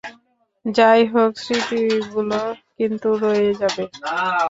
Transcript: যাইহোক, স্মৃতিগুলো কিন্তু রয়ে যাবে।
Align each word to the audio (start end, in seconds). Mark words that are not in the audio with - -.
যাইহোক, 0.65 1.31
স্মৃতিগুলো 1.43 2.39
কিন্তু 2.77 3.07
রয়ে 3.23 3.51
যাবে। 3.61 3.83